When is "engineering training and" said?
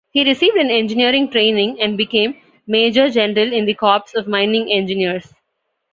0.71-1.95